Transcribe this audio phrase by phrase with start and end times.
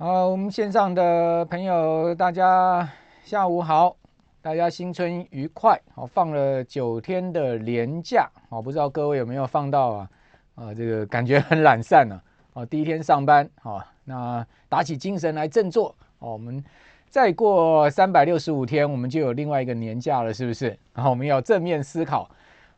[0.00, 2.88] 好，我们线上的朋友，大家
[3.24, 3.96] 下午好，
[4.40, 5.76] 大家新春愉快。
[5.92, 10.10] 好，放了九天的年假，好，不知道各位有没有放到啊？
[10.54, 12.22] 啊，这个感觉很懒散呢。
[12.54, 15.92] 啊，第一天上班，好，那打起精神来振作。
[16.20, 16.64] 哦，我们
[17.08, 20.78] 再过三百六十五天，我们就有另外一个年假了，是不是？
[20.94, 22.30] 然后我们要正面思考。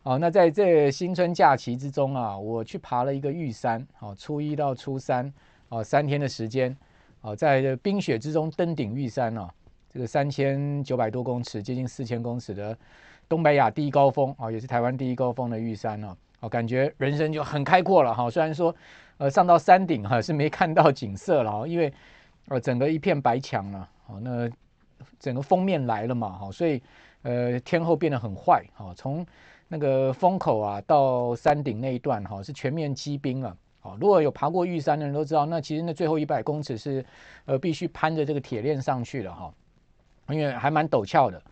[0.02, 5.30] 好，那在这新春假期之中啊，我去爬了一个玉山，好，初一到初三，
[5.68, 6.74] 啊，三天的时间，
[7.20, 9.48] 啊，在冰雪之中登顶玉山啊，
[9.92, 12.76] 这个三千九百多公尺，接近四千公尺的
[13.28, 18.30] 东北亚第一高峰啊，也是台湾第一高峰的玉山啊，啊，感觉人生就很开阔了哈。
[18.30, 18.74] 虽然说，
[19.18, 21.92] 呃，上到山顶哈是没看到景色了，因为
[22.48, 24.48] 呃整个一片白墙了，哦，那
[25.18, 26.82] 整个封面来了嘛，好，所以
[27.22, 29.26] 呃天候变得很坏，好，从
[29.68, 33.54] 那个风口啊，到山顶那一段哈，是全面积冰了。
[33.80, 37.04] 好，如果有爬过玉山的人都知道，那其实那最后一百公尺是
[37.46, 39.52] 呃必须攀着这个铁链上去的哈，
[40.28, 41.42] 因为还蛮陡峭的。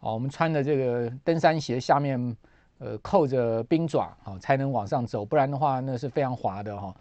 [0.00, 2.36] 哦，我们穿的这个登山鞋下面
[2.78, 6.94] 呃扣着冰爪，好才能往上走，不然的话那是非常滑的哈。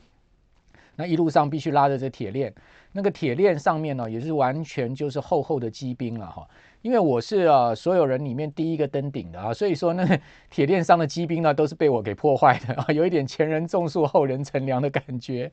[0.95, 2.53] 那一路上必须拉着这铁链，
[2.91, 6.47] 那个铁链上面呢也是完全就是厚厚的积冰了哈。
[6.83, 10.19] 因为我是啊所有人里面第一个登顶的啊，所以说那个
[10.51, 15.51] 铁链上的积冰呢都是被我给破坏的啊， 有一点前人种树后人乘凉的感觉。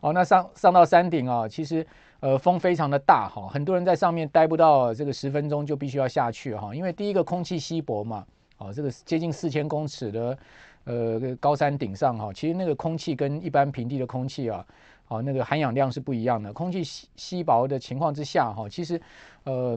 [0.00, 1.84] 哦，那上上到山顶啊，其实
[2.20, 8.24] 呃风非常的大哈，很多人在上面待不到这个十分钟就必须要下去哈，因为第一个空气稀薄嘛，
[8.58, 10.38] 哦这个接近四千公尺的
[10.84, 14.64] 呃高山顶上哈，其实那个空气跟一般平地的空气啊，
[15.08, 19.00] 哦那个含氧量是不一样的，空气稀稀薄的情况之下哈，其实
[19.42, 19.76] 呃。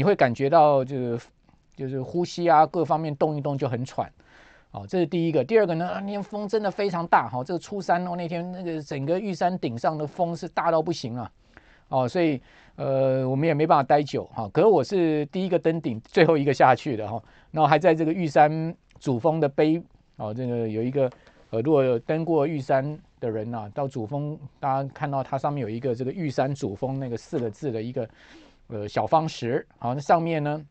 [0.00, 1.20] 你会感觉到就是
[1.76, 4.10] 就是呼吸啊各方面动一动就很喘，
[4.70, 5.44] 哦，这是第一个。
[5.44, 11.30] 第二个呢，那天风真的非常大哈，这个初三哦那天那个整个玉山顶上的风是大到不行啊，
[11.88, 12.40] 哦，所以
[12.76, 14.48] 呃我们也没办法待久哈。
[14.54, 19.82] 可是我是第一个登顶，最后一个下去的哈，然后还在这个玉山主峰的碑
[20.16, 21.10] 哦，这个有一个
[21.50, 28.08] 呃如果有登过玉山的人呐，到主峰大家看到它上面有一个这个玉山主峰那个四个字的一个。
[28.70, 30.64] 呃，小方石，好，那上面呢，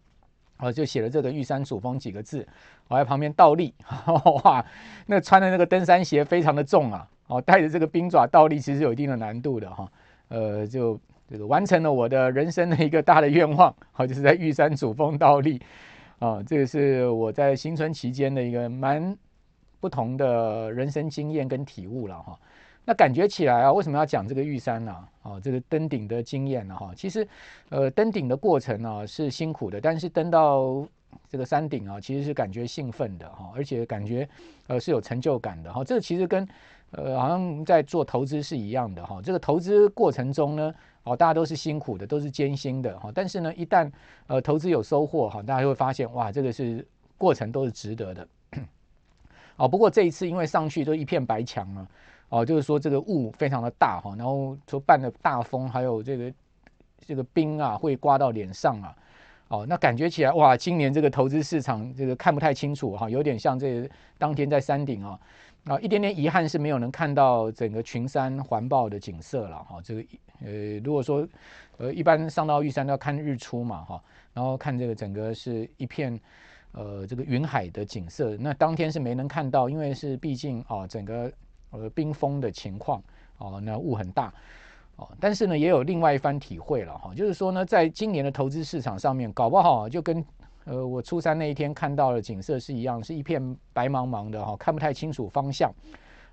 [0.57, 2.47] 啊，就写了这个玉山主峰几个字，
[2.87, 3.73] 我在旁边倒立，
[4.43, 4.65] 哇，
[5.05, 9.91] 那穿的那个登山鞋非常的重啊，哦，带着这个冰爪倒立，其实有一定的难度的哈，
[10.29, 15.61] 呃，就这个完成了我的人生的一个大的愿望，好，就是在玉山主峰倒立，
[16.19, 19.17] 啊，这个是我在新春期间的一个蛮
[19.81, 22.39] 不同的人生经验跟体悟了哈。
[22.89, 24.91] 那感觉起来啊，为什么要讲这个玉山呢？
[25.22, 26.75] 啊，这个登顶的经验呢？
[26.75, 27.27] 哈，其实，
[27.69, 30.83] 呃，登顶的过程呢是辛苦的，但是登到
[31.29, 34.28] 这个山顶啊，其实是感觉兴奋的哈，而且感觉
[34.66, 35.83] 呃是有成就感的哈。
[35.83, 36.47] 这个其实跟
[36.89, 39.22] 呃好像在做投资是一样的哈。
[39.23, 40.73] 这个投资过程中呢，
[41.03, 43.11] 哦，大家都是辛苦的，都是艰辛的哈。
[43.13, 43.88] 但是呢，一旦
[44.25, 46.83] 呃投资有收获哈，大家会发现哇，这个是
[47.19, 48.28] 过程都是值得的。
[49.57, 51.88] 哦，不过这一次因为上去都一片白墙了。
[52.29, 56.34] 哦，就是说这个雾非常的大哈，然后说伴着大风，还有这个
[57.00, 58.95] 这个冰啊会刮到脸上啊，
[59.47, 65.19] 哦，那感觉起来哇，今年这个投资市场这个看不太清楚哈，有点像这当天在山顶啊，
[65.66, 69.81] 啊，一点点遗憾是没有能看到整个群山环抱的景色了哈。
[69.84, 70.06] 这个
[70.46, 71.28] 呃，如果说
[71.78, 74.03] 呃一般上到玉山都要看日出嘛哈，
[74.35, 76.19] 然后看这个整个是一片
[76.73, 81.31] 呃这个云海的景色，那当天是没能看到，因为是毕竟啊整个。
[81.72, 83.02] 呃，冰封的情况
[83.38, 84.34] 哦，那雾很大
[84.96, 90.24] 哦，但是呢，也有另外一番体会了哈，就是说呢，在今年的投资市场上面，搞不好就跟
[90.66, 95.72] 呃我初三那一天看到的景色是一样，是一片白茫茫的哈，看不太清楚方向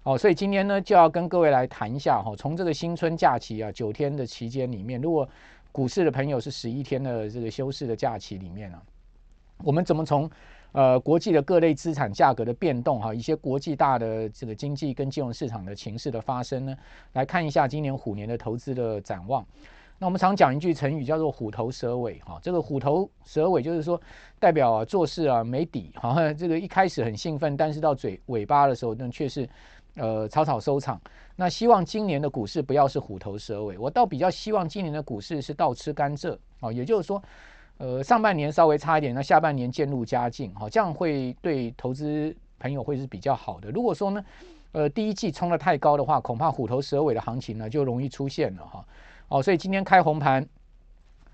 [0.03, 5.29] 哦，所以今天呢，就要跟各位来谈一下哈，从这个新春假期啊九天的期间里面，如果
[5.71, 8.81] 股市的朋友是十一天的这个休市的假期里面呢，
[9.63, 10.31] 我们怎么从
[10.73, 16.77] 呃，国际的各类资产价格的变动哈，一些国际大的这个经济跟金融市场的情势的发生呢，
[17.15, 19.43] 来看一下今年虎年的投资的展望。
[19.99, 23.99] 那我们常讲一句成语叫做“虎头蛇尾”哈，这个“虎头蛇尾”就是说
[24.39, 29.49] 代表啊做事啊没底哈，这个一开始很兴奋，但是到嘴尾巴的时候呢却是
[29.95, 31.01] 呃草草收场。
[31.37, 37.23] 那希望今年的股市不要是虎头蛇尾，我倒比较希望今年的股市是倒吃甘蔗啊，也就是说。
[37.79, 43.71] 呃，上半年稍微差一点，那下半年渐入佳境，哈，这样会对投资朋友会是比较好的。
[43.71, 44.25] 如果说呢，
[44.73, 48.85] 呃，第一季冲得太高的话，恐怕虎头蛇尾的行情呢就容易出现了，哈。
[49.29, 50.47] 哦，所以今天开红盘，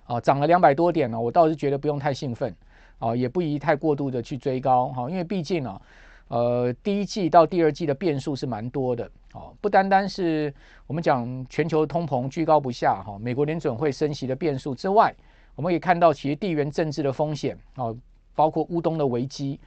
[0.07, 2.53] 哦，涨了两百多点呢，我倒是觉得不用太兴奋，
[2.99, 5.81] 哦，也不宜太过度的去追高，哈，因为毕竟呢，
[6.29, 10.53] 呃，第一季到第二季的变数是蛮多的，哦，不单单是
[10.87, 15.15] 我们讲全球通膨居高不下，哈，美国联准会升息的变数之外，
[15.55, 17.97] 我们可以看到其实地缘政治的风险，哦，
[18.35, 19.59] 包括乌东的危机，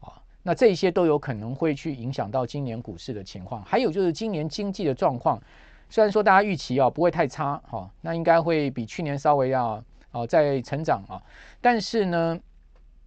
[0.00, 0.12] 啊，
[0.42, 3.62] 那这些都有可能会去影响到今年股市的情况。
[3.64, 5.40] 还有就是今年经济的状况，
[5.90, 9.82] 虽然说大家预期啊不会太差，哈，那应该会比去年稍微要
[10.12, 11.22] 啊再成长啊，
[11.60, 12.40] 但是呢，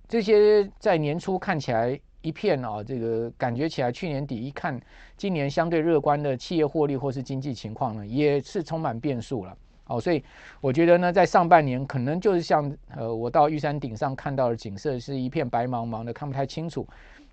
[0.08, 2.00] 这些在年初看起来。
[2.24, 4.78] 一片啊，这个感觉起来，去年底一看，
[5.16, 9.58] 今年相对乐观的企业获利或是经济情况呢，也是充满变数了。
[9.88, 10.24] 哦，所以
[10.62, 16.88] 我觉得呢，在上半年可能就是像呃，我到玉山顶上看到的景色是一片白茫茫的，看不太清楚。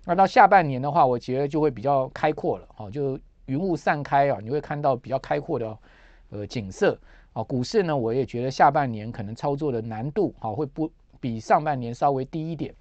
[0.05, 2.67] 那到下半年的话，我觉得就会比较开阔了。
[2.77, 5.77] 哦，就云雾散开啊，你会看到比较开阔的
[6.29, 6.97] 呃景色。
[7.33, 12.73] 哦，股市呢，我也觉得下半年可能操作的难度啊，会不比上半年稍微低一点。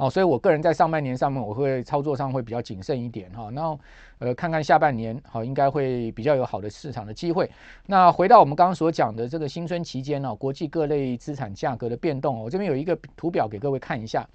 [0.00, 3.50] 哦，所以我个人在上半年上面，我会操作上会比较谨慎一点哈。
[3.52, 3.78] 那
[4.18, 7.50] 呃，看看下半年，好，应该会比较有好的市场的机会。
[7.84, 14.26] 那回到我们刚刚所讲的这个新春期间呢，国际各类资产价格的变动，我这边有一个图表给各位看一下。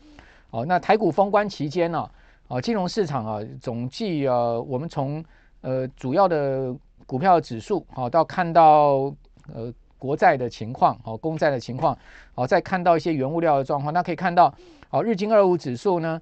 [0.52, 2.08] 哦，那台股封关期间呢，
[2.48, 5.26] 啊，金融市场啊，总计啊，我们从
[5.62, 6.72] 呃主要的
[7.08, 9.12] 股票指数，好，到看到
[9.52, 9.74] 呃。
[9.98, 11.98] 国债的情况，哦，公债的情况，
[12.36, 14.54] 哦，再看到一些原物料的状况，那可以看到，
[14.90, 16.22] 好，日经二五指数呢，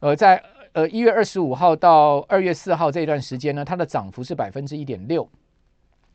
[0.00, 0.42] 呃，在
[0.72, 5.28] 呃一月二十五号到二月四号这一段时间呢，它的涨幅是百分之一点六，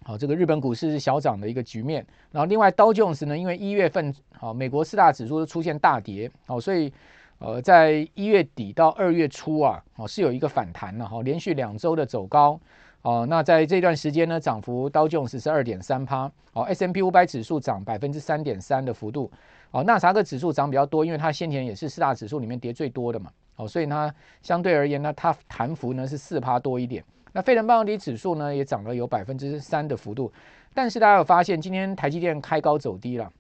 [0.04, 2.06] 好，这个日本股市是小涨的一个局面。
[2.32, 6.92] 然后另外道琼斯呢，因为一月份，好，美国四大指数都出现大跌，好，所以
[7.38, 12.60] 呃，在一月底到二月初啊，哦，是有一个反弹了，哈，连续两周的走高。
[13.02, 19.32] 哦，那在这段时间呢，涨幅道琼斯是二点三趴，哦，S&P 五百指数涨百分之三点三的幅度，
[19.72, 27.04] 哦，纳斯达克指数涨比较多，因为它先前也是四大指数里面跌最多的嘛，哦，所以它相对而言呢，它弹幅呢是四趴多一点。
[27.32, 30.32] 那费城半导体指数呢也涨了有百分之三的幅度，
[30.74, 33.32] 但是大家有发现今天台积电开高走低了，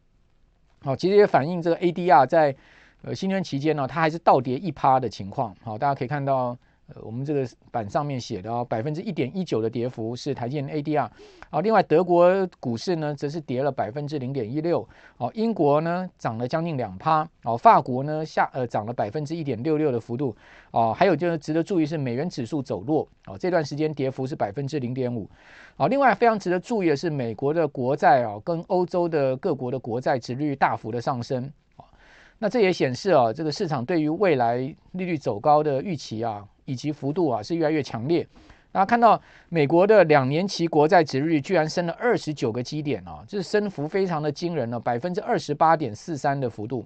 [0.84, 2.56] 哦，其实也反映这个 ADR 在
[3.02, 6.58] 呃新春期间呢，它还是倒跌一趴的情况，好，大家可以看到。
[6.94, 11.10] 呃，我们这个板上面写的啊，百分之一点一九的跌幅是台积电 ADR
[11.50, 11.62] 啊。
[11.62, 14.88] 另外，德国股市呢，则是跌了百分之零点一六。
[15.18, 17.28] 哦，英国呢涨了将近两趴。
[17.44, 20.36] 哦，法国呢下呃涨了百分之一点六六的幅度。
[20.72, 23.08] 哦，还有就是值得注意是美元指数走弱。
[23.28, 25.30] 哦，这段时间跌幅是百分之零点五。
[25.78, 31.52] 啊，另外非常值得注意的是，美国的国债啊，跟欧洲的各国的国债殖率大幅的上升。
[31.78, 31.86] 啊，
[32.40, 34.58] 那这也显示啊，这个市场对于未来
[34.94, 36.46] 利率走高的预期啊。
[36.70, 38.26] 以及幅度啊是越来越强烈，
[38.72, 39.20] 大家看到
[39.50, 46.86] 美国的两年期国债殖利率居然升了二十九个基点啊，这是升幅非常的惊人了，百分之二十八点四三的幅度。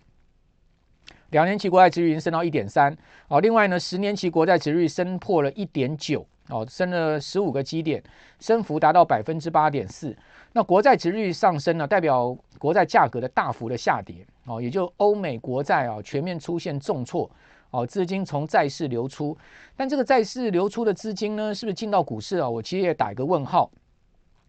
[1.32, 2.96] 两年期国债殖利率已经升到一点三，
[3.28, 8.02] 哦，另外呢，十年期国债殖利率升破了一点九，哦，升了十五个基点，
[8.40, 10.16] 升幅达到百分之八点四。
[10.54, 17.30] 那国债殖利率上升呢，代表国债价格的大幅的下跌，哦，也就欧美国债啊全面出现重挫。
[17.74, 19.36] 哦，资金从债市流出，
[19.76, 22.48] 但这个债市流出的资金呢，是不是进到股市啊？
[22.48, 23.70] 我其实也打一个问号。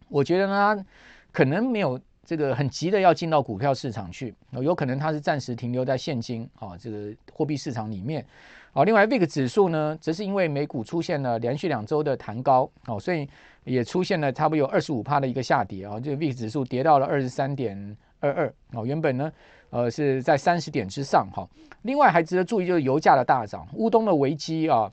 [0.09, 0.85] 我觉得呢，
[1.31, 8.23] 可能没有这个很急的要进到股票市场去，有可能它是暂时停留在现金啊这个货币市场里面。
[8.71, 13.27] 好，另外 VIX 指数呢，则是因为美股出现了连续两周的弹高，哦，所以
[13.63, 19.31] 也出现了差不多有二十五趴的一个下跌啊，这个 VIX 指数跌到了二十三点二二，哦，原本呢。
[19.69, 21.47] 呃，是在三十点之上哈。
[21.81, 24.91] 另外还值得注意，就是油价的大涨，乌东的危机啊，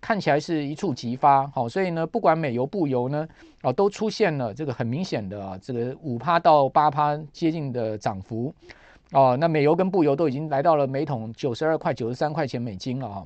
[0.00, 1.46] 看起来是一触即发。
[1.48, 3.28] 好，所以呢，不管美油、布油呢，
[3.60, 8.52] 啊，都出现了这个很明显的啊这个五趴到八趴接近的涨幅。
[9.12, 13.24] 哦，那美油跟布油都已经来到了每桶九十二块、九十三块钱美金了哈。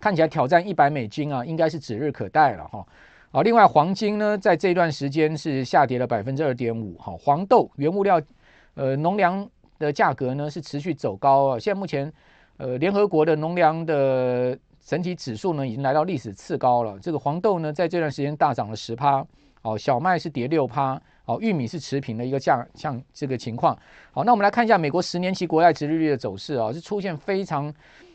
[0.00, 2.86] 看起来挑战一百美金啊，应该是指日可待了哈。
[3.32, 6.96] 啊，另外黄金呢，在这段时间是下跌了百分之二点五。
[6.96, 8.18] 哈，黄豆原物料，
[8.74, 9.46] 呃，农粮。
[9.82, 12.10] 的价格呢是持续走高啊，现在目前，
[12.56, 16.98] 呃，联合国的农粮的整体指数呢已经来到历史次高了。
[17.00, 19.24] 这个黄豆呢在这段时间大涨了十趴，
[19.62, 23.76] 哦，小麦是跌六趴，哦，玉米是持平的一个价，像这个情况。
[24.12, 27.72] 好，那我们来看一下美国十年期国债殖利率的走势啊，是出现非常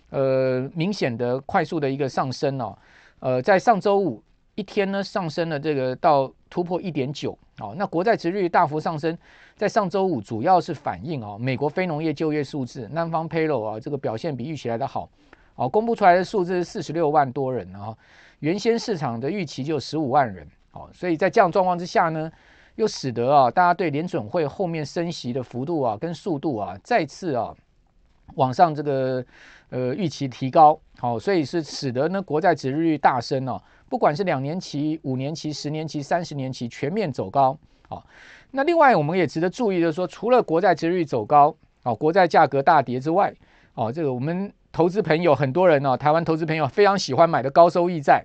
[0.09, 2.77] 呃明显的快速的一个上升哦，
[3.19, 4.23] 呃，在上周五
[4.57, 7.37] 一天呢上升了这个到突破一点九。
[7.59, 9.15] 好，那国债殖利率大幅上升，
[9.55, 15.07] 在上周五主要是反映啊，美国非农业就业数字南方 payroll 啊，这个表现比预期来的好，
[15.53, 17.95] 哦，公布出来的数字是四十六万多人啊，
[18.39, 22.31] 原先市场的预期就十五万人，哦，所以在这样状况之下呢，
[22.77, 27.55] 又使得啊，大家对联准会后面升息的幅度啊跟速度啊，再次啊，
[28.35, 29.23] 往上这个
[29.69, 37.57] 呃预期提高，好，所以是使得呢国债殖利率大升哦，不管是两年期、五年期、十年期、三十年期全面走高，
[37.89, 38.05] 好，
[38.51, 43.33] 那另外我们也值得注意的说，除了国债殖利率走高，哦，国债价格大跌之外，
[43.73, 48.23] 哦，这个我们投资朋友很多人哦，台湾投资朋友非常喜欢买的高收益债，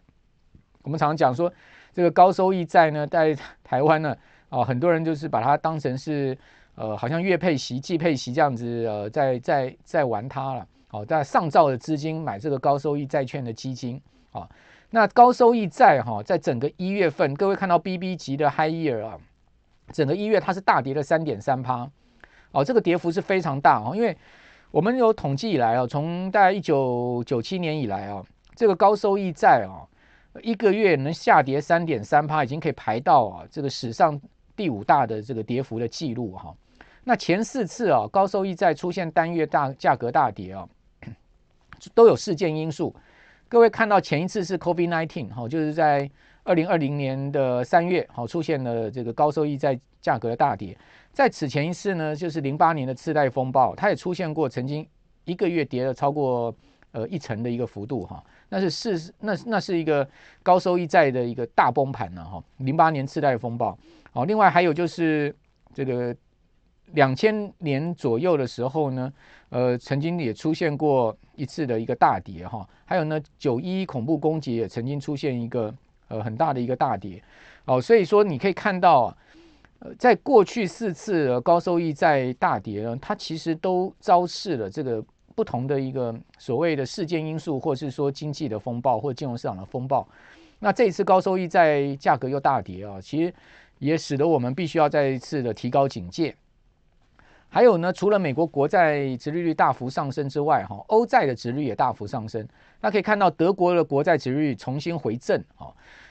[0.83, 1.53] 我们常常讲说
[1.93, 4.17] 这个高收益债呢，在台湾呢，
[4.51, 6.37] 哦，很多人就是把它当成是。
[6.75, 10.67] 呃，好像月配息、季配息这样子，呃，在在在玩它了。
[10.91, 13.99] 哦，在上兆的资金买这个高收益债券的基金。
[14.31, 14.49] 好、哦，
[14.91, 19.19] 那高收益债哈、哦，在整个一月份，各位看到 BB 级的 High Year 啊，
[19.91, 21.91] 整个一月它是大跌了三点三趴。
[22.51, 24.15] 哦，这个跌幅是非常大哦，因为
[24.71, 28.23] 我们有统计以来啊，从大概一九九七年以来啊，
[28.55, 29.89] 这个高收益债啊，
[30.43, 34.21] 一个月能下跌三点三趴，已经可以排到啊这个史上
[34.55, 36.55] 第五大的这个跌幅的记录哈。
[37.05, 40.69] 那前四次啊，高收益债出现单月大价格大跌啊，
[41.95, 42.95] 都有事件因素。
[43.49, 46.09] 各位看到前一次是 COVID-19 哈，就是在
[46.45, 50.79] 二零二零年的三月好出现了这个高收益债价格的大跌。
[51.13, 54.87] 在此前一次呢，就是零八年的次贷风暴，它也出现过曾经
[55.25, 56.55] 一个月跌了超过
[56.93, 58.23] 呃一成的一个幅度哈。
[58.49, 60.09] 那是是那那是一个
[60.43, 62.43] 高收益债的一个大崩盘了哈。
[62.59, 63.77] 零八年次贷风暴
[64.13, 65.35] 好，另外还有就是
[65.75, 66.15] 这个。
[66.93, 69.13] 两千年左右的时候呢，
[69.51, 75.75] 呃，曾经也出现过一次的一个大跌哈，还有呢，九一恐怖攻击也曾经出现一个
[76.09, 77.23] 呃很大的一个大跌，
[77.65, 79.17] 哦，所以说你可以看到，
[79.79, 85.03] 呃，在过去四次高收益债大跌呢，它其实都昭示了这个
[85.35, 90.07] 不同的一个所谓的事件因素，或是说经济的风暴或金融市场的风暴。
[90.59, 93.33] 那这一次高收益债价格又大跌啊，其实
[93.79, 96.35] 也使得我们必须要再一次的提高警戒。
[97.55, 102.49] 还有呢，除了美国国债殖利率大幅上升之外，哈，欧债的殖利率也大幅上升。
[102.81, 105.69] 那可以看到德国的国债殖利率重新回正，啊，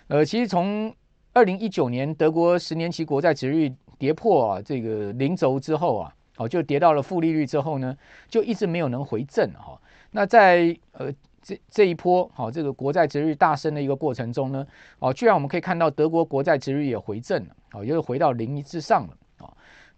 [0.07, 0.93] 呃，其实从
[1.33, 7.97] 二零一九年德国十年期国债殖利率跌破啊这个零轴之后啊，哦，就跌到了负利率之后呢，
[8.29, 9.81] 就一直没有能回正，哈。
[10.11, 14.67] 那在呃这这一波好这个国债殖率大升的一个过程中呢，
[14.99, 19.17] 哦，居然我们可以看到德国国债殖率也回正了，哦，又回到零一之上了。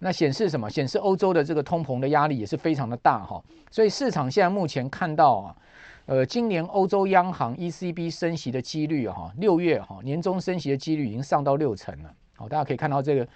[0.03, 0.69] 那显示什么？
[0.69, 3.41] 显示欧洲的这个通膨的压力也是非常的大哈，
[3.71, 5.55] 所以市场现在目前看到啊，
[6.07, 12.13] 呃，今年欧洲央行 ECB 升息的几率哈，六月哈年终升息的几率已经上到六成了。
[12.35, 13.27] 好，大家可以看到这个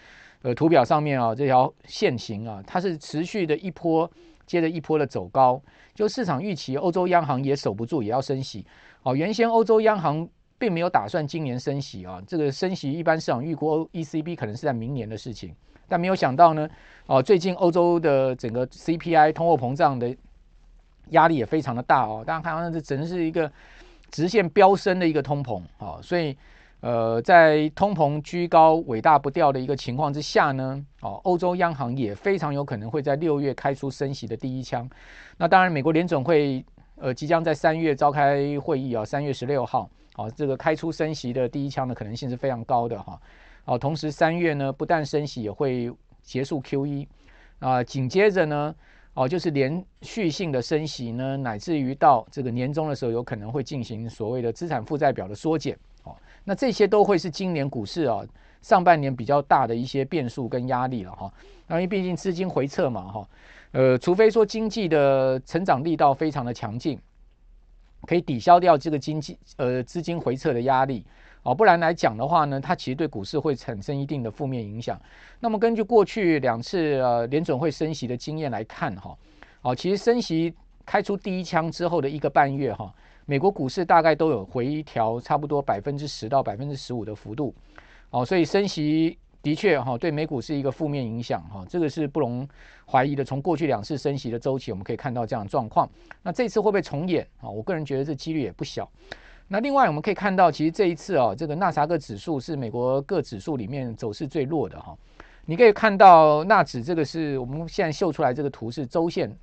[0.41, 4.09] 呃图表上面啊，这条线型啊，它是持续的一波
[4.45, 5.62] 接着一波的走高，
[5.95, 8.65] 就市场预期欧洲央行也守不住，也要升息。
[9.03, 15.55] 哦，原先欧洲央行并没有打算今年升息啊，这个升息一般市场预估 ECB 可能是在明年的事情。
[15.88, 16.67] 但没有想到呢，
[17.06, 20.15] 哦，最近欧洲的整个 CPI 通货膨胀的
[21.10, 22.24] 压力也非常的大哦。
[22.25, 23.51] 大家看到这真是一个
[24.12, 26.36] 直线飙升的一个通膨啊，所以
[26.79, 34.88] 呃，在通膨居高、尾大不掉的一个情况之下呢，哦，欧洲央行也非常有可能会在六月开出升息的第一枪。
[35.38, 36.63] 那当然，美国联准会
[36.98, 43.13] 呃即将在三月召开会议啊，三月十六号，哦，这个开出升息的第一枪的可能性是非常高的哈。
[43.13, 43.20] 哦，
[43.67, 47.05] 哦同时三月呢，不但升息，也会结束 QE，
[47.59, 48.74] 啊，紧接着呢，
[49.13, 58.25] 哦，就是连续性的升息呢，乃至于到这个年终的时候，有可能会进行所谓的资产负债表的缩减，哦，那这些都会是今年股市啊
[58.62, 61.31] 上半年比较大的一些变数跟压力了哈，
[61.69, 63.29] 因为毕竟资金回撤嘛哈，
[63.71, 66.97] 呃，除非说经济的成长力道非常的强劲，
[68.03, 71.03] 可以抵消掉这个经济呃资金回撤的压力。
[71.47, 74.99] 哦，不然来讲的话呢，它其实对股市会产生一定的负面影响。
[75.39, 79.17] 那么根据过去两次呃联准会升息的经验来看哈，
[79.61, 80.53] 哦，其实升息
[80.85, 82.93] 开出第一枪之后的一个半月哈，
[83.25, 87.55] 美国股市大概都有回调差不多百分之十到百分之十五的幅度。
[88.09, 92.45] 哦，所以升息的确哈对美股是一个负面影响哈，这个是不容
[92.85, 93.23] 怀疑的。
[93.23, 95.89] 从过去两次升息的周期，我们可以看到这样的状况。
[96.21, 97.47] 那这次会不会重演啊？
[97.49, 98.89] 我个人觉得这几率也不小。
[99.49, 104.93] 那另外我们可以看到，其实这一次啊，这个纳斯达克指数是美国各指数里面走势最弱的哈。
[105.45, 109.33] 你可以看到纳指这个是我们现在秀出来这个图是周线。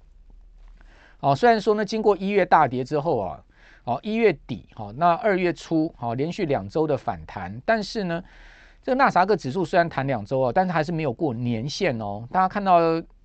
[1.20, 3.42] 哦，虽然说呢，经过一月大跌之后啊，
[3.84, 8.22] 哦一月底哈，那二月初好连续两周的反弹，但是呢，
[8.82, 12.28] 这个纳斯达克指数虽然弹两周啊，但是还是没有过年线哦。
[12.30, 12.78] 大家看到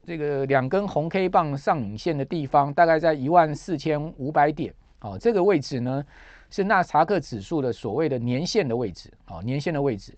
[0.06, 6.02] 这个两根红 K 棒上影线的地方，大概在一万四千五百点，哦，这个位置呢。
[6.50, 10.14] 是纳斯达克指数的所谓的年线的位置，啊，年线的位置。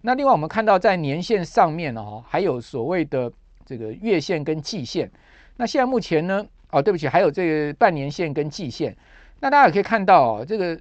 [0.00, 3.32] 那另外我们看到在年线上面呢，还有所谓的
[3.64, 5.10] 这个月线跟季线。
[5.56, 8.96] 那现在目前呢，哦，对不起，还有这个半年线跟季线。
[9.40, 10.78] 那大家也可以看到哦，这个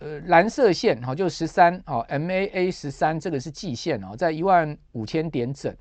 [0.00, 5.74] 呃蓝色线哈，就十三哦，MAA 十三这个是季线哦，在一万五千点整。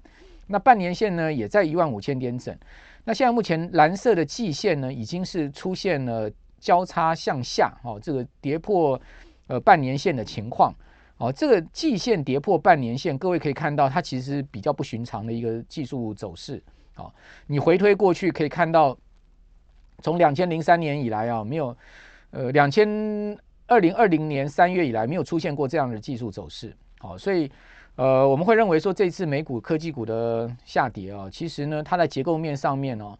[0.48, 2.55] 那半年线呢也在一万五千点整。
[3.03, 6.29] 那现在目前蓝色的季线呢已经是出现了
[6.62, 8.98] 交叉向下哦，这个跌破
[9.48, 10.74] 呃半年线的情况
[11.18, 16.63] 哦，这个季线跌破半年线，各位可以看到它其实比较不寻常的一个技术走势。
[16.96, 17.13] 哦，
[17.48, 18.98] 你回推过去可以看到。
[20.03, 21.77] 从两千零三年以来啊，没有，
[22.32, 22.89] 呃，两千
[23.68, 27.51] 二零二零年三月以来没有出现过这样的技术走势，哦，所以
[27.98, 33.15] 呃，我们会认为说这次美股科技股的下跌啊，其实呢，它在结构面上面哦，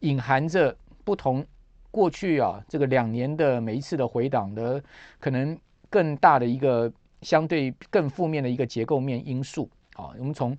[0.00, 1.44] 隐含着不同
[1.92, 4.82] 过去啊这个两年的每一次的回档的
[5.20, 5.56] 可能
[5.88, 10.58] 更大的一个相对更负面的一个结构面因素，好，我们从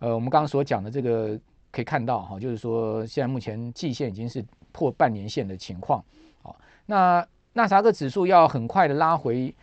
[0.00, 4.44] 呃我们刚刚所讲的这个可以看到哈，就是说现在目前季线已经是。
[4.74, 6.02] 破半年线的情况，
[6.40, 7.22] 好，那
[7.52, 9.54] 纳斯达克指数要很快的拉回，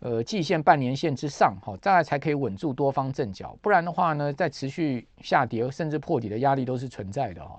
[0.00, 7.58] 呃，季线半年线之上，好，再来才可以稳住多方阵脚，不然的话呢，在持续下跌甚至破底的压力都是存在的哈。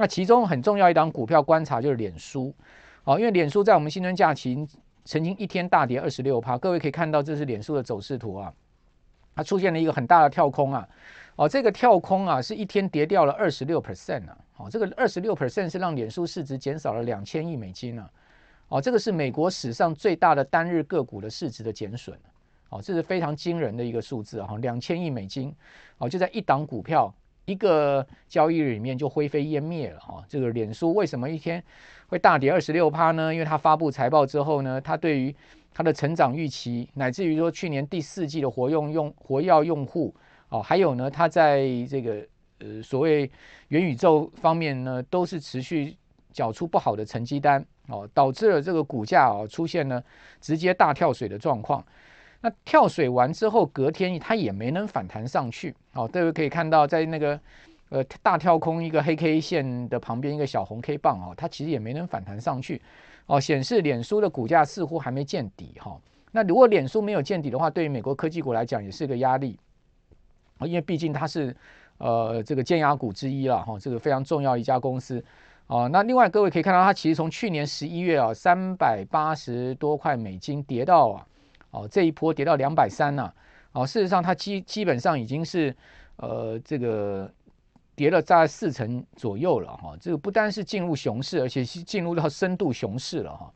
[0.00, 2.54] 那其中很重要一档股票观察就是脸书，
[3.02, 4.64] 好，因为脸书在我们新春假期
[5.04, 8.54] 曾经一天大跌二十六趴，各位可以看到这是脸书的走势图啊，
[9.34, 10.88] 它出现了一个很大的跳空啊。
[11.34, 14.38] 哦，这个跳空啊，是一天跌掉了二十六 percent 啊！
[14.58, 18.08] 哦，这个二十六 percent 是让脸书市值减少了两千亿美金啊！
[18.68, 22.16] 哦，这个是美国史上最大的单日个股的市值的减损，
[22.68, 24.48] 哦，这是非常惊人的一个数字啊！
[24.60, 25.52] 两千亿美金，
[25.98, 27.12] 哦，就在一档股票
[27.48, 30.22] 一个交易日里面就灰飞烟灭了哈！
[30.28, 31.64] 这个脸书为什么一天
[32.08, 33.32] 会大跌二十六趴呢？
[33.32, 35.34] 因为它发布财报之后呢，它对于
[35.72, 40.14] 它的成长预期，乃至于说去年第四季的活用用活跃用户。
[40.50, 42.22] 哦，还有呢，它在这个
[42.58, 43.30] 呃所谓
[43.68, 45.96] 元宇宙方面呢，都是持续
[46.30, 50.04] 缴出不好的成绩单哦，导致了这个股价哦出现了
[50.38, 51.82] 直接大跳水的状况。
[52.40, 55.74] 那跳水完之后，隔天它也没能反弹上去。
[55.92, 57.38] 哦，各位可以看到，在那个
[57.88, 62.80] 呃大跳空一个黑 K 线的旁边一个小红 K 棒哦，它其实也没能反弹上去。
[63.26, 66.00] 哦，显示脸书的股价似乎还没见底哈、哦。
[66.30, 69.58] 那如果脸书没有见底的话，对于美国科技股来讲也是个压力。
[70.58, 71.54] 啊，因为毕竟它是
[71.98, 75.22] 呃这个尖牙股之一了哈，这个非常重要一家公司
[75.66, 75.88] 啊。
[75.88, 81.26] 那另外各位可以看到，它其实从去年十一月啊三百八十多块美金跌到啊
[81.70, 83.32] 哦这一波跌到两百三呐
[83.72, 85.74] 哦，事实上它基基本上已经是
[86.16, 87.30] 呃这个
[87.94, 89.96] 跌了在四成左右了哈。
[90.00, 93.52] 这个不单是进入熊市，而且是进入到深度熊市了哈。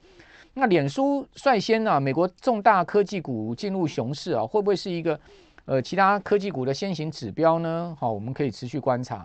[0.55, 5.19] 那脸书率先啊，美国重大科技股进入熊市啊，会不会是一个？
[5.65, 7.97] 呃，其他科技股的先行指标呢？
[8.01, 9.25] 好，我们可以持续观察。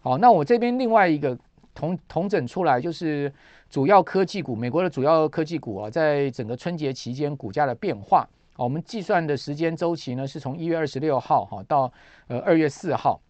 [0.00, 1.36] 好，那我这边另外一个
[1.74, 3.30] 同同整出来，就是
[3.68, 8.28] 主要科技股，美国的主要科技股啊，在整个春节期间股价的变化。
[8.52, 11.92] 好，我们计算的时间周期呢，是从一月二十六号哈到
[12.28, 13.20] 呃二月四号。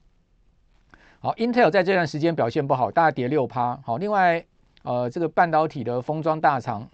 [1.19, 3.77] 好，Intel 在这段时间表现不好，大跌六趴。
[3.85, 4.45] 好，另外
[4.83, 6.89] 呃这个半导体的封装大厂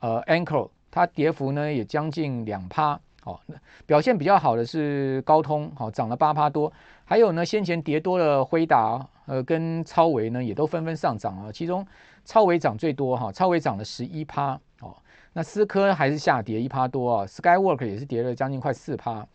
[0.00, 3.00] 呃 Amkor 它跌幅呢也将近两趴。
[3.22, 3.54] 好，那
[3.86, 6.72] 表现比较好的是高通，好涨了八趴多，
[7.04, 11.86] 还有呢，先前跌多了辉达，呃，跟超微呢也都纷纷上涨啊，其中
[12.30, 14.96] 超微涨最多哈，超微涨了十一趴，哦，
[15.32, 19.26] 那思科还是下跌一趴多啊，Skywork 也是跌了将近快四趴，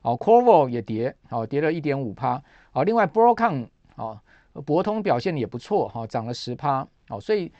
[0.00, 4.18] 哦 c o r v o 也跌，哦，跌了一点五趴，哦，另外 Broadcom 哦，
[4.64, 7.52] 博通表现也不错哈，涨了十趴，哦，所以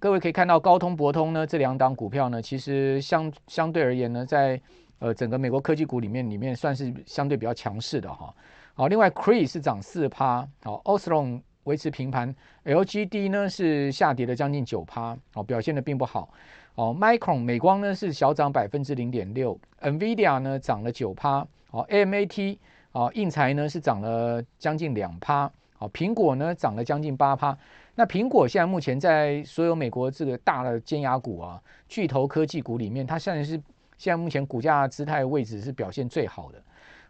[0.00, 4.60] 各位可以看到高通、博通呢这两档股票呢，其实相相对而言呢，在
[4.98, 8.34] 呃，整个美国科技股里面，里面算是相对比较强势的哈。
[8.74, 16.28] 好，另外 Cree 是涨四趴，好，Osron 维持平盘，LGD 呢是下跌了将近九趴，哦，表现的并不好。
[16.76, 22.58] 哦，Micron 美光呢是小涨百分之零点六，NVIDIA 呢涨了九趴，哦，AMAT
[22.92, 27.56] 啊，应材呢是涨了将近两趴，哦，苹果呢涨了将近八趴。
[27.94, 33.60] 那苹果现在目前在所有美国这个大的尖牙股啊，巨头科技股里面，它现在是。
[33.96, 36.60] 现在目前股价姿态位置是表现最好的，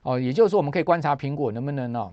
[0.02, 2.12] 哦，也就是说我们可以观察苹果能不能呢、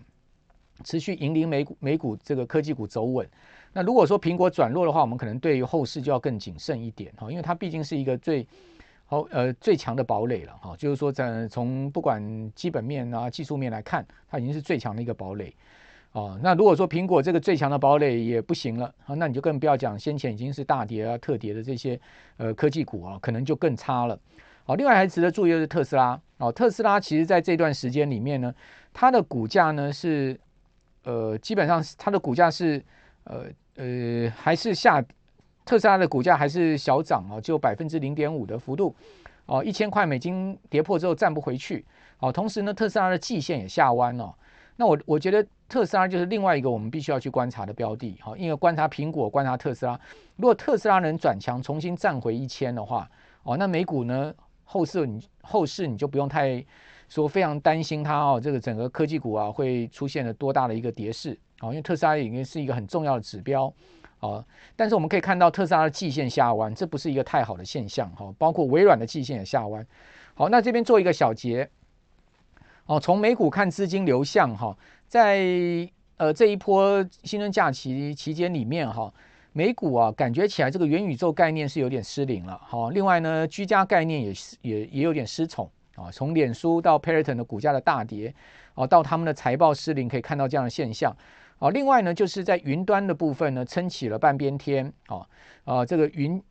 [0.84, 3.28] 持续引领美股美股这个科技股走稳。
[3.74, 8.46] 那如果说苹果转弱的话，我们可能对于后市就要更谨慎一点哈，因为它毕竟是一个最
[9.06, 15.56] 好呃最强的堡垒了哈，就是说在从不管基本面啊技术面来看，它已经是最强的一个堡垒
[16.12, 16.39] 哦。
[16.44, 22.00] 那如果说苹果这个最强的堡垒也不行了啊，那你就更不要讲先前已经是大跌啊特跌的这些
[22.38, 24.20] 呃科技股啊，可能就更差了。
[24.63, 26.20] 好，另外还值得注意的是特斯拉。
[26.38, 28.54] 哦，特斯拉其实在这段时间里面呢，
[28.94, 30.39] 它的股价呢是，
[31.04, 32.84] 呃，基本上是它的股价是，
[33.24, 35.04] 呃呃还是下，
[35.66, 38.96] 特斯拉的股价还是小涨啊，只有百分之零点五的幅度
[39.46, 41.86] 哦，一千块美金跌破之后站不回去
[42.20, 44.36] 哦，同时呢，特斯拉的季线也下弯了。
[44.78, 50.00] 那我我觉得特斯拉就是另外一个我们必须要去观察的标的，好，因为观察苹果，观察特斯拉。
[50.38, 53.10] 如果特斯拉能转强，重新站回一千的话，
[53.44, 54.34] 哦，那美股呢
[54.64, 56.64] 后市你后市你就不用太
[57.12, 63.71] 说非常担心它哦，这个整个科技股啊会出现了多大的一个跌势，哦，因为特斯拉已经是一个很重要的指标，
[64.21, 64.41] 哦，
[64.78, 69.86] 但是我们可以看到特斯拉的季线下弯，这不是一个太好的现象，哈，包括微软的季线也下弯。
[70.36, 71.69] 好，那这边做一个小结。
[72.86, 75.45] 哦，从美股看资金流向哈，在
[76.15, 79.13] 呃这一波新春假期期间里面哈，
[79.52, 82.89] 美股啊感觉起来这个元宇宙概念是有点失灵了哈。
[82.91, 85.69] 另外呢，居家概念也是也也有点失宠
[86.02, 86.12] 啊。
[86.12, 88.34] 从脸书到 Periton 的股价的大跌，
[88.76, 91.16] 哦，到他们的财报失灵，可以看到这样的现象。
[91.60, 94.92] 哦，另外呢，就是在云端的部分呢，撑起了半边天。
[95.10, 95.28] 哦，
[95.66, 96.42] 啊，这个云。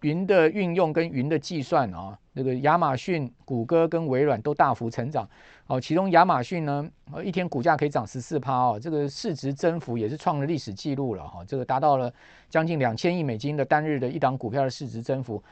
[0.00, 5.26] 云的运用跟云的计算啊，那个亚马逊、谷歌跟微软都大幅成长
[5.66, 5.80] 哦。
[5.80, 6.86] 其中亚马逊呢，
[7.24, 11.42] 一天股价可以涨十四趴哦，这个市值增幅也是创了历史记录了哈。
[11.46, 12.12] 这个达到了
[12.50, 15.42] 将近两千亿美金的单日的一档股票的市值增幅，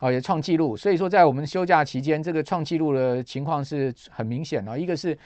[0.00, 0.76] 哦，也创纪录。
[0.76, 4.78] 所以说，在我们休假期间，这个创纪录的情况是很明显的。
[4.78, 5.18] 一个是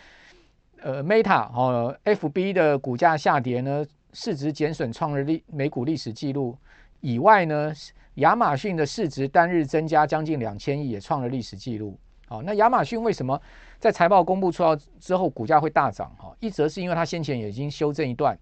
[0.81, 6.57] 呃，Meta 哦，FB 的股价下跌呢，市值减损创了历美股历史记录
[7.01, 7.73] 以外呢。
[8.17, 11.99] 亚马逊的市值单日增加将近两千亿，也创了历史记录。
[12.29, 13.41] 好，那亚马逊为什么
[13.79, 16.15] 在财报公布出来之后股价会大涨？
[16.19, 18.39] 哈，一则是因为它先前也已经修正一段，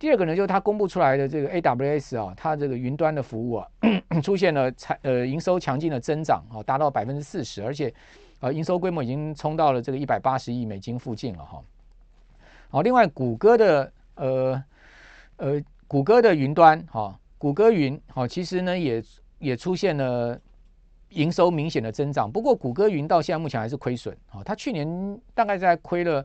[0.00, 3.68] 第二个呢就是它公布出来的这个 AWS 啊，它这个云端的服务啊，
[4.24, 7.92] 出现了财呃营收强劲的增长啊，达到百分之四十，而且
[8.40, 11.62] 呃营收规模已经冲到了这个一百八十亿美金附近了哈。
[12.70, 14.64] 好，另外谷歌的呃
[15.36, 17.14] 呃谷歌的云端哈。
[17.36, 19.02] 谷歌云好，其实呢也
[19.38, 20.38] 也出现了
[21.10, 24.42] 营收明显的增长，不过谷歌云到现在目前还是亏损啊。
[24.42, 26.24] 它去年大概在亏了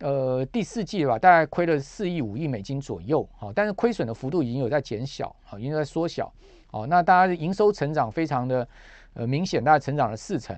[0.00, 6.32] 呃第四季吧，大概亏了四亿五亿美金左右，好，但是亏损的幅度已经有在减小，好，已经在缩小，
[6.66, 8.66] 好，那大家营收成长非常的
[9.14, 10.56] 呃明显，大概成长了四成。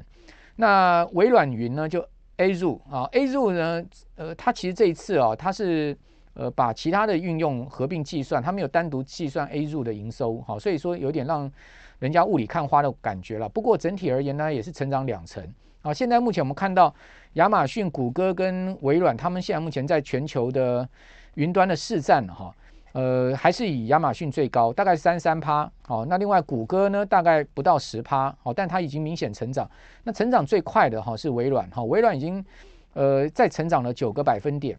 [0.57, 2.01] 那微软云呢，就
[2.39, 3.85] Azure 啊，Azure 呢，
[4.17, 5.97] 呃，它其实这一次啊，它是。
[6.35, 11.53] 呃，把其他的运用合并计算，它没有单独计算 Azure 的营收，好，所以说有点让
[11.99, 13.47] 人家雾里看花的感觉了。
[13.47, 15.47] 不过整体而言呢，也是成长两成。
[15.83, 16.95] 好，现在目前我们看到
[17.35, 20.87] 亚马逊、谷歌跟微软，他们现在目前在全球的
[21.35, 22.55] 云端的市占哈，
[22.93, 25.71] 呃，还是以亚马逊最高，大概三三趴。
[25.81, 28.35] 好，那另外谷歌呢，大概不到十趴。
[28.43, 29.69] 好，但它已经明显成长。
[30.05, 32.45] 那成长最快的哈是微软，哈，微软已经
[32.93, 34.79] 呃再成长了九个百分点。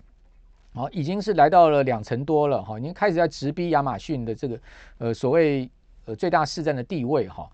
[0.76, 4.60] 好，已经是来到了两成多了哈，已经开始在直逼亚马逊的这个
[5.00, 5.68] 呃所谓
[6.06, 7.50] 呃最大市占的地位哈。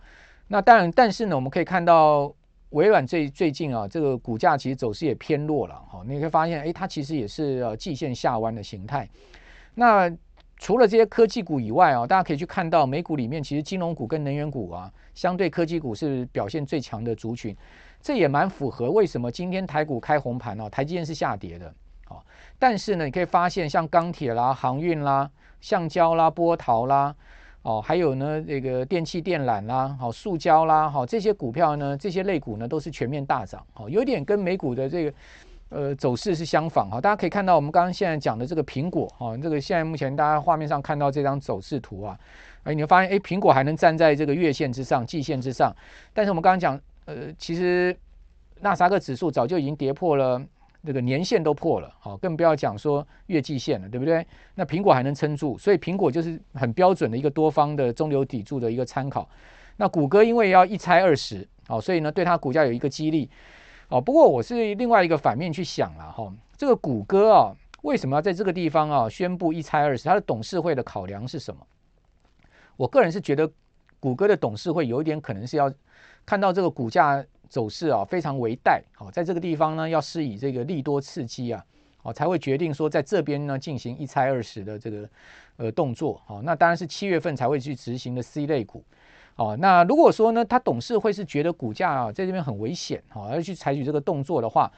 [0.48, 2.34] 那当然，但是呢，我们可以看到
[2.72, 6.04] 微软最最近啊，这个股价其实走势也偏弱了哈。
[6.06, 9.10] 你可以发现，哎，它其实也是呃季线下弯的形态。
[9.74, 10.12] 那
[10.58, 17.56] 除了这些科技股以外啊，大家可以去看到美股里面，其实金融股跟能源股啊，相对科技股是表现最强的族群。
[18.02, 21.74] 这也蛮符合为什么今天台股开红盘哦，台积电是下跌的。
[22.06, 22.24] 好，
[22.58, 25.30] 但是呢，你可以发现像钢铁啦、航运啦、
[25.60, 27.16] 橡胶啦、波陶啦，
[27.62, 35.14] 哦，还有呢这个电器电缆啦、好塑胶啦，好这些股票呢，这些类股呢都是全面大涨，好，有点跟美股的这个
[35.68, 37.02] 呃走势是相仿哈。
[37.02, 42.18] 大家可以看到我们刚刚现在讲的这个苹果，哈，这个现在目前大家画面上看到这张走势图啊，
[42.64, 45.76] 哎，你会发现哎，苹果还能站在这个月线之上、季线之上，
[46.14, 47.96] 但是我们刚刚讲，呃，其实
[48.62, 50.42] 纳斯达克指数早就已经跌破了。
[50.86, 54.26] 这个年限都破了，好，更不要讲说月季线了，对不对？
[54.56, 59.28] 那苹果还能撑住，所以苹果就是很标准的一个多方的中流砥柱的一个参考。
[59.76, 63.30] 那谷歌因为要一拆二十，好，所以呢对它股价有一个激励，
[63.90, 64.00] 哦。
[64.00, 70.06] 不过我是另外一个反面去想了哈，这个谷歌啊，为什么要在这个地方啊宣布一拆二十？
[70.06, 71.62] 它的董事会的考量是什么？
[72.78, 73.52] 我个人是觉得
[74.00, 75.74] 谷歌的董事会有一点可能是要
[76.26, 77.24] 看到这个股价。
[77.50, 81.66] 走势啊，非常微待，好，在这个地方呢，要施以这个利多刺激啊，
[81.98, 85.10] 好，才会决定说在这边呢进行一拆二十的这个
[85.58, 88.84] 呃动作，好，那当然是七月份才会去执行的 C 类股，
[89.36, 94.72] 哦，那如果说呢，他董事会是觉得股价啊在这边很危险，好，而去采取这个动作的话，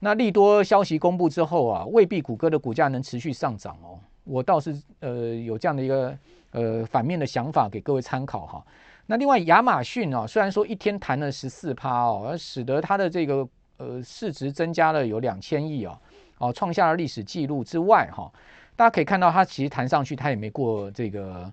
[0.00, 6.18] 那利多消息公布之后啊，未必谷歌的股价能持续上涨哦，我倒是呃有这样的一个
[6.50, 8.64] 呃反面的想法给各位参考哈。
[9.10, 15.98] 那另外，亚马逊啊，虽然说一天弹了十四趴哦，而使得它的这个呃市值增加了有两千亿哦，
[16.36, 18.30] 哦，创下了历史记录之外哈，
[18.76, 21.50] 大家可以看到，它其实弹上去，它也没过这个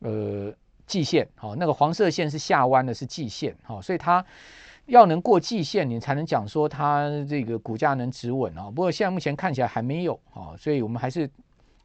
[0.00, 0.52] 呃
[0.88, 4.24] 季线，好，那个黄色线是下弯的，是季线，好，所以它
[4.86, 8.64] 要能过季线，你才能讲说它这个股价能止稳啊。
[8.64, 11.30] 不过现在目前看起来还没有，啊，所以我们还是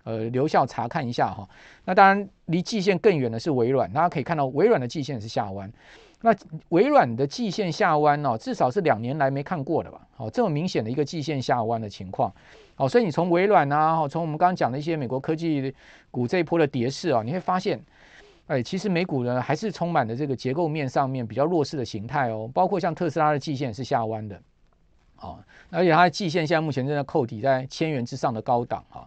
[0.04, 1.48] 呃留校查看一下哈。
[1.86, 5.72] 那当然离季线更远的是微软，大家可以看到微软的季线是下弯。
[6.26, 6.34] 那
[6.70, 10.08] 微软的季线下弯哦，至少是两年来没看过的吧？
[10.16, 12.34] 好，这么明显的一个季线下弯的情况，
[12.76, 15.76] 好，所以你从微软啊，从我们刚刚讲的一些美国科技
[16.10, 17.78] 股这一波的跌势啊，你会发现，
[18.48, 24.42] 哎，其实美股呢还是充满了这个结构面上面比较弱势的形态哦，包括像特斯拉的季线是下弯的，
[25.20, 25.40] 哦，
[25.72, 29.06] 而且它的季线现在目前正在扣底在千元之上的高档哈。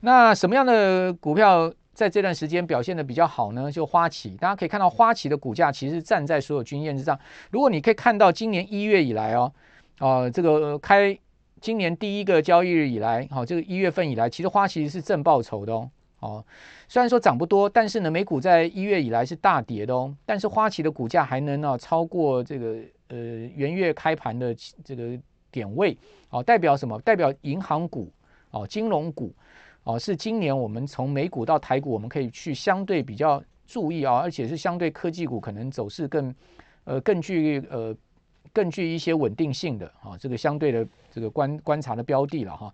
[0.00, 1.72] 那什么样的股票？
[1.98, 7.18] 在这段时间表现的比较好呢，就花旗，大家可以看到花旗的股价其实站在所有均线之上。
[7.50, 9.52] 如果你可以看到今年一月以来哦，
[9.98, 11.18] 呃，这个开
[11.60, 15.90] 今年第一个交易日以来，好，这个一月份以来，其实花旗是正报酬的哦。
[16.20, 16.44] 哦，
[16.86, 20.14] 虽然说涨不多，但是呢，美股在一月以来是大跌的哦。
[20.24, 22.76] 但是花旗的股价还能呢超过这个
[23.08, 25.18] 呃元月开盘的这个
[25.50, 25.98] 点位，
[26.30, 26.96] 哦，代表什么？
[27.00, 28.08] 代表银行股
[28.52, 29.34] 哦，金融股。
[29.88, 36.34] 哦，是今年我们从美股到台股，我们可以去相对比较注意啊，而且是相对科技股可能走势更，
[36.84, 37.96] 呃，更具呃
[38.52, 42.70] 更具一些稳定性的啊，这个相对的这个观观察的标的了哈。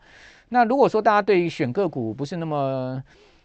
[0.48, 3.00] 那如果说大家对于选个股不是那么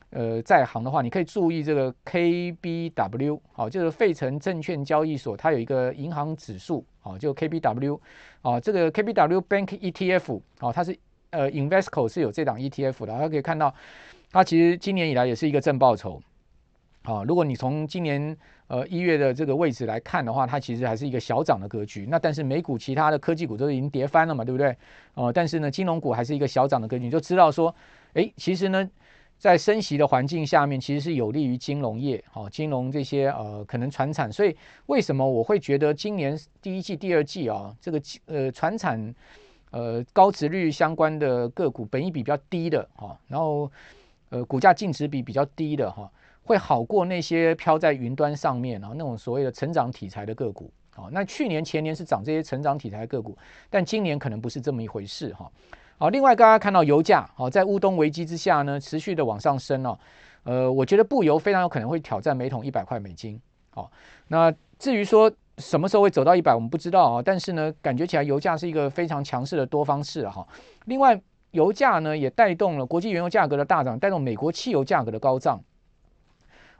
[0.10, 8.00] 呃在行的话，你可以注意这个 KBW，好，就是费城证券交易所，它有一个银行指数，好，就 KBW，
[8.42, 10.98] 啊，这个 KBW Bank ETF，好，它是。
[11.32, 13.74] 呃，Invesco 是有这档 ETF 的，大家可以看到，
[14.32, 16.22] 它其实今年以来也是一个正报酬。
[17.04, 18.36] 好，如果你从今年
[18.68, 22.06] 呃一月的这个位置来看的话，它其实还是一个小涨的格局。
[22.10, 24.76] 那但是美股其他的科技股都已经跌翻了嘛，对不对？
[25.14, 27.74] 哦，但是呢，金融股还是一个小涨的格局，你就知道说，
[28.14, 28.90] 诶，其实呢，
[29.38, 34.32] 在升息的环境下面，其实是有利于金融业，哦，金融这些呃可能传产。
[34.32, 34.56] 所以
[34.88, 39.14] 为什么我会觉得今年第一季、第二季啊，这个呃传产。
[39.72, 43.72] 呃，高值率相关的个股，本益比比较低的哈，然后
[44.30, 46.12] 呃，股价净值比比较低的哈，
[46.44, 50.72] 会好过那些飘在云端上面啊那种所谓的成长题材的个股。
[50.96, 53.38] 好，那去年前年是涨这些成长题材个股，
[53.70, 55.52] 但今年可能不是这么一回事哈。
[56.00, 60.00] 好，另外大家看到油价好，在乌东危机之下呢，持续的往上升哦。
[60.44, 63.40] 呃，我觉得布油非常有可能会挑战每桶一百块美金。
[63.70, 63.92] 好，
[64.28, 65.32] 那至于说。
[65.60, 67.22] 什么时候会走到一百，我们不知道啊。
[67.24, 70.48] 但是呢，感觉起来油价是一个非常强势的多方式哈。
[70.86, 75.62] 另外，油价呢也带动了国际原油价格的大涨，带动美国汽油价格的高涨。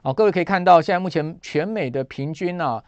[0.02, 2.82] 好，各位可以看到，现在目前全美的平均啊，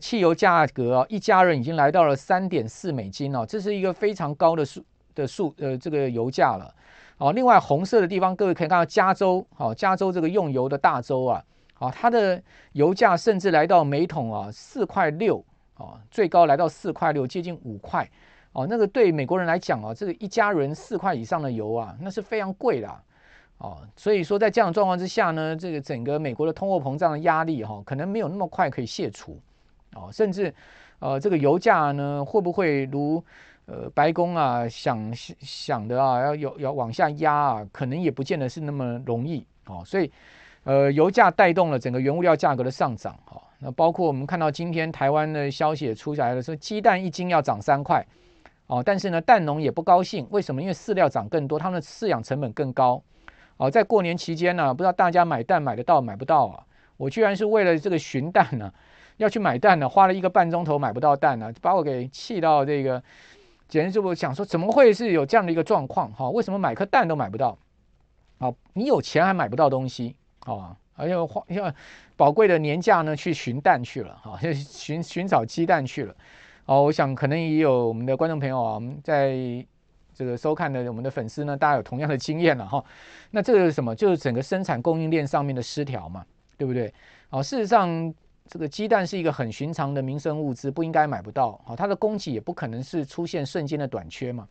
[0.00, 6.72] 汽油价格啊，一家人已经来到了三点四美金哦，这是一个非常高的数的数呃这个油价了。
[7.16, 11.42] 好，另外红色的地方，各位可以看到加州，好，加州这个用油的大州啊。
[11.82, 12.40] 啊，它的
[12.74, 18.08] 油价甚至来到每桶啊四块六啊，最高来到四块六，接近五块
[18.52, 18.64] 哦。
[18.70, 22.88] 那个对美国人来讲啊，这个一加仑四块以上的油啊，那是非常贵的
[23.58, 23.78] 哦。
[23.96, 29.40] 所以说，在这样的状况之下呢，这个整个美国的通货膨胀的压力哈，可能没有那么快可以卸除
[29.96, 30.08] 哦。
[30.12, 30.54] 甚至
[31.00, 33.20] 呃，这个油价呢，会不会如
[33.66, 39.82] 呃白宫啊想想的啊，要有要往下压啊，可能也不见得是那么容易哦。
[39.84, 40.08] 所以。
[40.64, 48.06] 呃，油价带动了整个原物料价格的上涨，哈，那包括我们看到今天台湾的消息也出来了，说鸡蛋一斤要涨三块，
[48.68, 50.62] 哦，但是呢，蛋农也不高兴，为什么？
[50.62, 53.02] 因为饲料涨更多，他们的饲养成本更高，
[53.56, 56.64] 哦，在过年期间呢，不知道大家买蛋买得到买不到啊？
[56.96, 58.72] 我居然是为了这个寻蛋呢，
[59.16, 63.02] 要去买蛋呢，花了一个半钟头买不到蛋呢，把我给气到这个，
[63.66, 66.12] 简直就不想说怎么会是有这样的一个状况？
[66.12, 67.58] 哈，为什么买颗蛋都买不到？
[68.38, 70.14] 好，你有钱还买不到东西？
[70.46, 71.72] 哦，而且花要
[72.16, 76.14] 宝贵的年假呢，去寻蛋去了，哈、哦，寻寻找鸡蛋去了。
[76.64, 79.36] 哦，我想可能也有我们的观众朋友啊，我们在
[80.14, 82.84] 这个收看的我们的粉丝呢，大家有同样的经验了哈、
[83.30, 83.94] 那这个是什么？
[83.94, 86.24] 就是整个生产供应链上面的失调嘛，
[86.56, 86.92] 对不对？
[87.30, 88.12] 哦，事实上，
[88.46, 91.60] 这个鸡蛋是一个很寻常的民生物资，不应该买不到。
[91.66, 94.46] 哦，它的供给也不可能是出现瞬间的短缺嘛。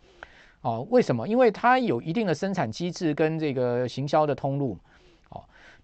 [0.62, 1.27] 哦，为什么？
[1.27, 4.77] 因为它有一定的生产机制跟这个行销的通路。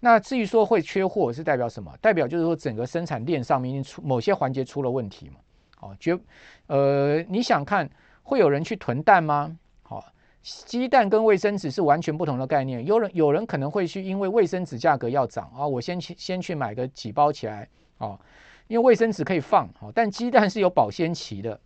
[0.00, 1.92] 那至于说会缺货是代表什么？
[2.00, 5.36] 代表就是说整个生产链上面已经出某些环节出了问题嘛。
[5.80, 6.18] 哦，绝
[6.66, 7.88] 呃，你想看
[8.22, 9.56] 会有人去囤蛋吗？
[9.82, 10.04] 好，
[10.42, 12.84] 鸡蛋跟卫生纸是完全不同的概念。
[12.86, 18.18] 有人有人可能会去，因为卫生纸价格要涨啊，我先去先去买个几包起来哦，
[18.66, 21.60] 因为卫生纸可以放，好，但鸡蛋是有保鲜期的，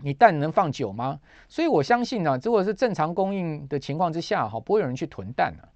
[0.00, 1.18] 你蛋能放久吗？
[1.48, 5.68] 所以我相信呢，如果是正常供应的情况之下，哈，不会有人去囤蛋的。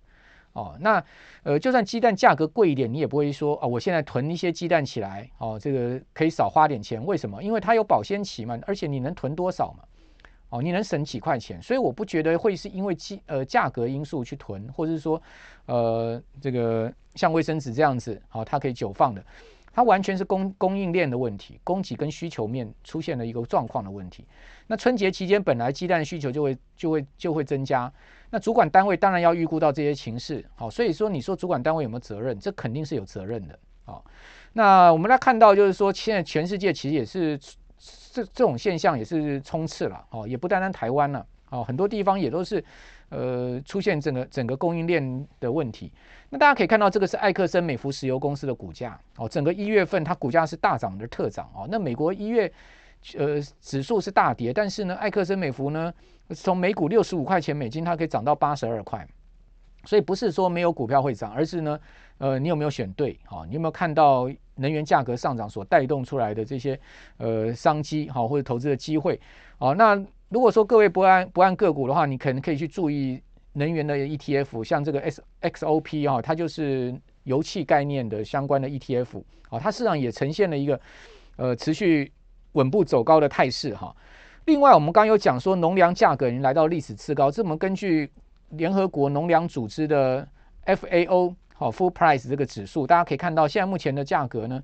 [0.58, 1.02] 哦，那
[1.44, 7.04] 呃，就算鸡蛋价格贵一点，你也不会说啊，我现在囤一些鸡蛋起来，哦，这个可以少花点钱。
[7.06, 7.40] 为什么？
[7.40, 9.84] 因为它有保鲜期嘛，而且你能囤多少嘛？
[10.48, 15.22] 哦，你能省几块钱，所以我不觉得会是因为鸡呃价格因素去囤，或者是说
[15.66, 19.24] 呃这个像卫生纸这样子，好、哦，它可以久放的，
[19.78, 24.24] 它完全是供供应链的问题，供给跟需求面出现了一个状况的问题。
[24.66, 27.92] 那春节期间本来鸡蛋需求就会就会就会增加，
[28.28, 32.36] 那主管单位当然要预估到这些情势，好、所以说你说主管单位有没有责任？
[32.40, 34.02] 这肯定是有责任的，好、哦，
[34.52, 37.38] 那我们来看到就是说现在全世界其实也是。
[38.10, 42.64] 这这种现象也是冲刺了哦，也不单单台湾了哦，很多地方也都是
[43.10, 45.92] 呃出现整个整个供应链的问题。
[46.30, 51.66] 那大家可以看到，这个是埃克森美孚石油公司的股价哦，整个一月份它股价是大涨的特涨哦。
[51.70, 52.52] 那美国一月
[53.16, 55.92] 呃指数是大跌，但是呢，埃克森美孚呢
[56.34, 59.06] 从每股六十五块钱美金，它可以涨到八十二块。
[59.84, 61.80] 所以不是说没有股票会涨，而是呢，
[62.18, 63.18] 呃，你有没有选对？
[63.24, 66.78] 哈，你有没有看到能源价格上涨所带动出来的这些
[67.16, 68.10] 呃商机？
[68.10, 69.18] 哈，或者投资的机会？
[69.58, 69.96] 哦，那
[70.28, 80.80] 如果说各位不按不按个股的话，你可能可以去注意能源的 ETF，像这个 S XOP 哈，它就是油气概念的相关的 ETF，啊，它市场也呈现了一个
[81.36, 82.12] 呃持续
[82.52, 83.94] 稳步走高的态势哈。
[84.46, 88.10] 另外，我们刚有讲说农粮价格已经来到历史次高，这我们根据。
[88.52, 90.26] 联合国农粮组织的
[90.64, 94.62] FAO 好 Food Price 这个指数，大家可以看到，现在目前的价格呢，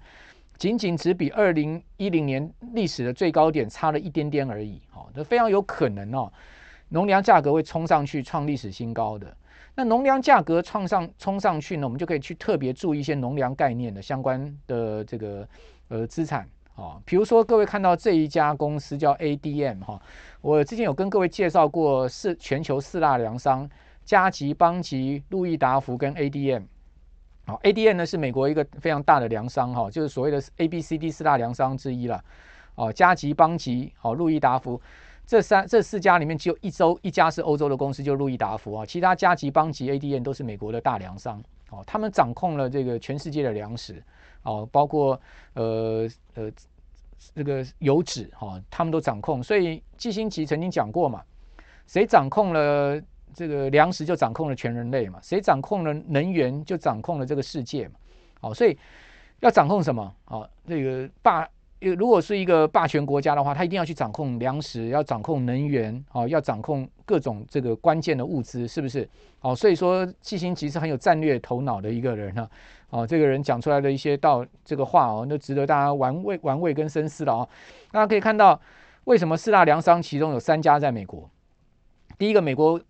[0.56, 4.80] 仅仅只比二零一零年历史的最高点差了一点点而已。
[4.94, 6.32] 哦，这非常有可能哦，
[6.88, 9.36] 农粮价格会冲上去创历史新高的。
[9.74, 15.46] 那农粮价格创上冲上去呢，我们就可以去特别注意一些农粮概念的相关的这个
[15.88, 20.00] 呃资产啊，比如说各位看到这一家公司叫 ADM 哈。
[20.40, 23.68] 我之前有跟各位介绍过四全球四大粮商，
[24.04, 26.62] 嘉吉、邦吉、路易达孚跟 ADM。
[27.46, 32.22] 好，ADM 呢是美国一个非常大的粮商哈，就是所谓的 ABCD 四大粮商之一了。
[32.74, 34.80] 哦，嘉吉、邦吉、哦路易达孚
[35.26, 41.42] 这三这四家里面只有一周一家是欧洲的公司，就路易达孚啊，其他嘉吉、邦吉、ADM 都是美国的大粮商。
[41.70, 44.02] 哦，他们掌控了这个全世界的粮食，
[44.42, 45.20] 哦，包括
[45.54, 46.50] 呃呃。
[47.34, 51.22] 这个油脂哈，他们都掌控，所以季辛奇曾经讲过嘛，
[51.86, 53.00] 谁掌控了
[53.34, 57.94] 这个粮食，就掌控了全人类嘛；谁掌控了能源，就掌控了这个世界嘛。
[58.40, 58.78] 好，所以
[59.40, 60.14] 要掌控什么？
[60.26, 61.48] 啊，这个霸，
[61.80, 69.08] 如果是一个霸权国家的话，他一定要去掌控粮食，要掌控能源，啊，要掌控各种这个关键的物资，是不是？
[69.40, 72.48] 好，所以说季辛吉是很有战略头脑的一个人啊。
[72.90, 77.48] 哦，这个人讲出来的一些道这个话哦，那值得大家玩味、玩味跟深思了哦。
[77.90, 78.60] 大家可以看到，
[79.04, 81.28] 为什么四大粮商其中有三家在美国？
[82.16, 82.80] 第一个，美国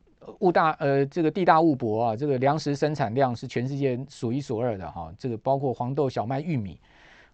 [0.41, 5.13] 物大呃，这个地大物博啊，这个粮食生产量是全世界数一数二的哈。
[5.19, 6.79] 这个包括黄豆、小麦、玉米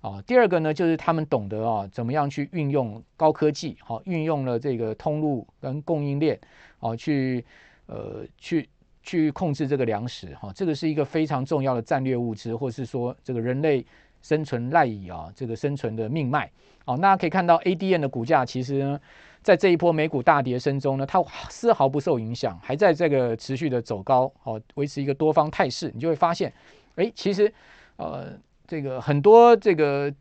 [0.00, 0.22] 啊。
[0.26, 6.38] 第二个呢，就是他们懂得啊，怎么样去运用高科技，好，运用了这个通路跟供应链，
[6.78, 7.44] 啊，去
[7.86, 8.68] 呃去。
[9.02, 13.84] 去控制这个粮食，哈，这个是一个非常重要的战略物资，或是说这个人类
[14.22, 16.50] 生存赖以啊，这个生存的命脉。
[16.84, 19.00] 好，那可以看到 ADN 的股价，其实呢，
[19.42, 25.90] 在这一波美股大跌声中呢，它丝毫不受影响，还在这个持续的走高，好，维持一个多方态势。
[25.94, 26.52] 你就会发现，
[26.96, 27.52] 哎，其实
[27.96, 28.32] 呃，
[28.66, 30.12] 这个很多这个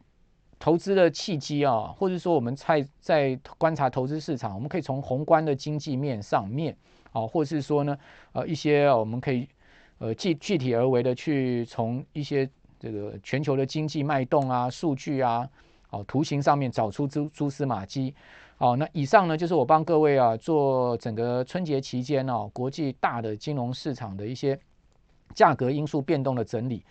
[0.59, 6.75] 投资的契机啊，或者说我们在在观察投资市场，我们可以从宏观的经济面上面。
[7.11, 7.97] 啊，或是说呢，
[8.33, 9.47] 呃，一些我们可以
[9.97, 12.47] 呃具具体而为的去从一些
[12.79, 15.47] 这个全球的经济脉动啊、数据啊、
[15.89, 18.13] 哦图形上面找出蛛蛛丝马迹。
[18.57, 24.59] 好，那以上呢就是我帮各位啊做整个春节期间哦、国际大的金融市场的一些
[25.33, 26.83] 价格因素变动的整理。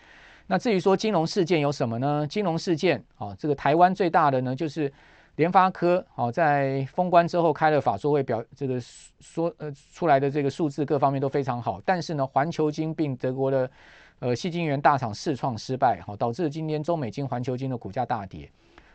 [0.47, 2.27] 那至于说金融事件有什么呢？
[2.27, 4.93] 金融事件啊，这个台湾最大的呢就是。
[5.39, 13.71] 联发科哦，在封关之后开了法说会，表这个说呃出来的这个数字各方面都非常好，但是呢，环球金并德国的
[14.21, 18.51] 呃矽晶圆大厂试创失败，好，导致今天中美金、环球金的股价大跌。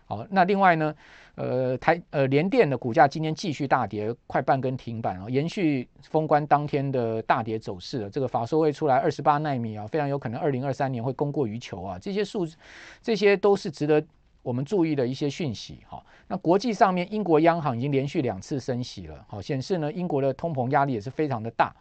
[0.06, 0.94] 好，那另外呢，
[1.36, 8.10] 呃台呃联电的股价今天继续大跌，快半根停板啊，延续封关当天的大跌走势了。
[8.10, 12.58] 这个法说会出来，二十八奈米啊，非常有可能二零二三年会供过于求啊，这些数字
[13.02, 14.04] 这些都是值得。
[14.42, 21.74] 我们注意的一些讯息，哈，那国际上面，英国央行已经连续两次升息了，好，显示呢，英国的通膨压力也是非常的大，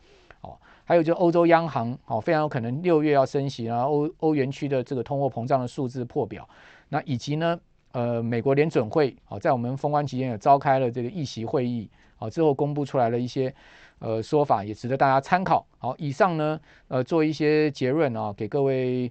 [0.93, 6.47] 还有就欧洲央行，哦，非常有可能六月要升息，然后欧欧元区的这个通货膨胀的数字破表，
[6.90, 7.59] 那以及呢，
[7.93, 13.55] 呃，美国联准会，哦，在我们封关期间也召开了这个议息会议，好，之后公布出来了一些
[14.01, 15.66] 呃说法也值得大家参考。
[15.78, 19.11] 好，以上呢呃做一些结论啊，给各位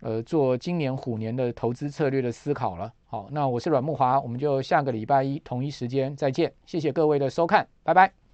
[0.00, 2.90] 呃做今年虎年的投资策略的思考了。
[3.04, 8.27] 好，那我是阮慕华，我们就下个礼拜一同一时间再见，谢谢各位的收看，拜拜。